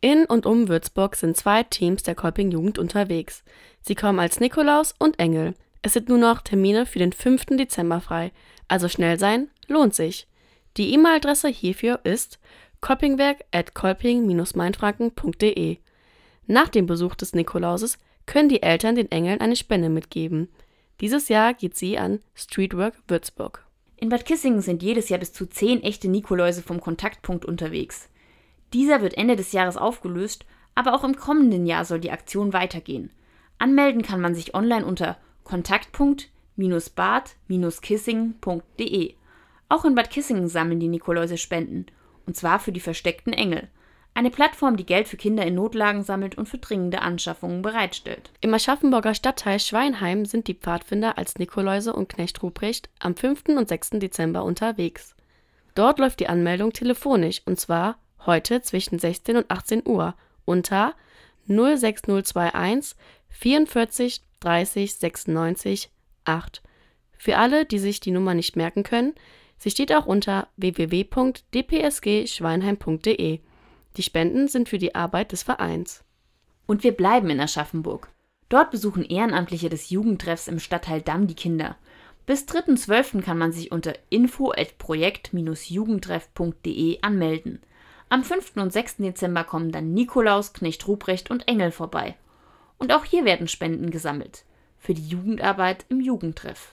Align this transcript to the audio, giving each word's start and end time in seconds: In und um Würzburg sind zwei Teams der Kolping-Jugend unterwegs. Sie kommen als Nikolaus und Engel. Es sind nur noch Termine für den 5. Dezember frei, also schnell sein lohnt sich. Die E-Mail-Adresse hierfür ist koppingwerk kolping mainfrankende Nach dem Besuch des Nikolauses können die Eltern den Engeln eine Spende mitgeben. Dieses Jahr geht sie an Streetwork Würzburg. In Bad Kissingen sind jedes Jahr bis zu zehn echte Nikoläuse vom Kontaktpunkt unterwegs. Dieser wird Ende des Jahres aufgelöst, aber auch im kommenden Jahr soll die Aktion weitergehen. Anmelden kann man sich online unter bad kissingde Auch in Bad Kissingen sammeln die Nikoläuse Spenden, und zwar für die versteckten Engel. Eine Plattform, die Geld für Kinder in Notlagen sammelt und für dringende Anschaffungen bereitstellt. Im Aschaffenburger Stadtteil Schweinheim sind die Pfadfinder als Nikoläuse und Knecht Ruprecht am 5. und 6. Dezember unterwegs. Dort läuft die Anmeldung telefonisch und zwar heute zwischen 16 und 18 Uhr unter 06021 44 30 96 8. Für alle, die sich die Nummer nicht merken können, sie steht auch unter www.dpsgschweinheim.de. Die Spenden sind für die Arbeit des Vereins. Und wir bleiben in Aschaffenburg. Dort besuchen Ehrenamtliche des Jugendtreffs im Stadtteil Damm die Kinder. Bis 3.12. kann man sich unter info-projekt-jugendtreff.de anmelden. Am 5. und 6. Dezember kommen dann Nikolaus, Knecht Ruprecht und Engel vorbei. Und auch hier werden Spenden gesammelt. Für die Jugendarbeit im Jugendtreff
In 0.00 0.26
und 0.26 0.46
um 0.46 0.68
Würzburg 0.68 1.16
sind 1.16 1.36
zwei 1.36 1.64
Teams 1.64 2.04
der 2.04 2.14
Kolping-Jugend 2.14 2.78
unterwegs. 2.78 3.42
Sie 3.80 3.96
kommen 3.96 4.20
als 4.20 4.38
Nikolaus 4.38 4.94
und 4.96 5.18
Engel. 5.18 5.54
Es 5.82 5.94
sind 5.94 6.08
nur 6.08 6.18
noch 6.18 6.40
Termine 6.40 6.86
für 6.86 7.00
den 7.00 7.12
5. 7.12 7.46
Dezember 7.56 8.00
frei, 8.00 8.30
also 8.68 8.88
schnell 8.88 9.18
sein 9.18 9.48
lohnt 9.66 9.94
sich. 9.96 10.28
Die 10.76 10.94
E-Mail-Adresse 10.94 11.48
hierfür 11.48 11.98
ist 12.04 12.38
koppingwerk 12.80 13.44
kolping 13.74 14.24
mainfrankende 14.54 15.78
Nach 16.46 16.68
dem 16.68 16.86
Besuch 16.86 17.16
des 17.16 17.32
Nikolauses 17.32 17.98
können 18.26 18.48
die 18.48 18.62
Eltern 18.62 18.94
den 18.94 19.10
Engeln 19.10 19.40
eine 19.40 19.56
Spende 19.56 19.88
mitgeben. 19.88 20.48
Dieses 21.00 21.28
Jahr 21.28 21.54
geht 21.54 21.74
sie 21.76 21.98
an 21.98 22.20
Streetwork 22.34 22.94
Würzburg. 23.08 23.64
In 23.96 24.10
Bad 24.10 24.26
Kissingen 24.26 24.60
sind 24.60 24.82
jedes 24.84 25.08
Jahr 25.08 25.18
bis 25.18 25.32
zu 25.32 25.46
zehn 25.48 25.82
echte 25.82 26.08
Nikoläuse 26.08 26.62
vom 26.62 26.80
Kontaktpunkt 26.80 27.44
unterwegs. 27.44 28.08
Dieser 28.74 29.00
wird 29.00 29.16
Ende 29.16 29.36
des 29.36 29.52
Jahres 29.52 29.76
aufgelöst, 29.76 30.44
aber 30.74 30.94
auch 30.94 31.04
im 31.04 31.16
kommenden 31.16 31.66
Jahr 31.66 31.84
soll 31.84 32.00
die 32.00 32.10
Aktion 32.10 32.52
weitergehen. 32.52 33.10
Anmelden 33.58 34.02
kann 34.02 34.20
man 34.20 34.34
sich 34.34 34.54
online 34.54 34.84
unter 34.84 35.16
bad 35.46 37.36
kissingde 37.82 39.14
Auch 39.70 39.84
in 39.86 39.94
Bad 39.94 40.10
Kissingen 40.10 40.48
sammeln 40.48 40.80
die 40.80 40.88
Nikoläuse 40.88 41.38
Spenden, 41.38 41.86
und 42.26 42.36
zwar 42.36 42.58
für 42.58 42.72
die 42.72 42.80
versteckten 42.80 43.32
Engel. 43.32 43.68
Eine 44.14 44.30
Plattform, 44.30 44.76
die 44.76 44.84
Geld 44.86 45.08
für 45.08 45.16
Kinder 45.16 45.46
in 45.46 45.54
Notlagen 45.54 46.02
sammelt 46.02 46.36
und 46.36 46.46
für 46.46 46.58
dringende 46.58 47.00
Anschaffungen 47.02 47.62
bereitstellt. 47.62 48.32
Im 48.42 48.52
Aschaffenburger 48.52 49.14
Stadtteil 49.14 49.60
Schweinheim 49.60 50.24
sind 50.26 50.46
die 50.48 50.54
Pfadfinder 50.54 51.16
als 51.16 51.38
Nikoläuse 51.38 51.92
und 51.94 52.08
Knecht 52.10 52.42
Ruprecht 52.42 52.90
am 52.98 53.16
5. 53.16 53.44
und 53.56 53.68
6. 53.68 53.90
Dezember 53.94 54.44
unterwegs. 54.44 55.14
Dort 55.74 55.98
läuft 56.00 56.20
die 56.20 56.28
Anmeldung 56.28 56.72
telefonisch 56.74 57.40
und 57.46 57.58
zwar 57.60 57.96
heute 58.26 58.60
zwischen 58.62 58.98
16 58.98 59.36
und 59.36 59.48
18 59.50 59.82
Uhr 59.86 60.14
unter 60.44 60.94
06021 61.48 62.96
44 63.30 64.22
30 64.40 64.94
96 64.96 65.90
8. 66.24 66.62
Für 67.16 67.36
alle, 67.38 67.64
die 67.64 67.78
sich 67.78 68.00
die 68.00 68.10
Nummer 68.10 68.34
nicht 68.34 68.54
merken 68.56 68.82
können, 68.82 69.14
sie 69.58 69.70
steht 69.70 69.92
auch 69.94 70.06
unter 70.06 70.48
www.dpsgschweinheim.de. 70.56 73.38
Die 73.96 74.02
Spenden 74.02 74.48
sind 74.48 74.68
für 74.68 74.76
die 74.78 74.94
Arbeit 74.94 75.32
des 75.32 75.42
Vereins. 75.42 76.04
Und 76.66 76.84
wir 76.84 76.92
bleiben 76.92 77.30
in 77.30 77.40
Aschaffenburg. 77.40 78.10
Dort 78.48 78.70
besuchen 78.70 79.02
Ehrenamtliche 79.04 79.68
des 79.68 79.90
Jugendtreffs 79.90 80.46
im 80.48 80.58
Stadtteil 80.60 81.02
Damm 81.02 81.26
die 81.26 81.34
Kinder. 81.34 81.76
Bis 82.24 82.44
3.12. 82.46 83.20
kann 83.22 83.36
man 83.38 83.52
sich 83.52 83.72
unter 83.72 83.94
info-projekt-jugendtreff.de 84.10 86.98
anmelden. 87.02 87.60
Am 88.10 88.24
5. 88.24 88.52
und 88.56 88.72
6. 88.72 88.96
Dezember 88.98 89.44
kommen 89.44 89.70
dann 89.70 89.92
Nikolaus, 89.92 90.54
Knecht 90.54 90.88
Ruprecht 90.88 91.30
und 91.30 91.46
Engel 91.46 91.70
vorbei. 91.70 92.16
Und 92.78 92.90
auch 92.92 93.04
hier 93.04 93.26
werden 93.26 93.48
Spenden 93.48 93.90
gesammelt. 93.90 94.44
Für 94.78 94.94
die 94.94 95.06
Jugendarbeit 95.06 95.84
im 95.90 96.00
Jugendtreff 96.00 96.66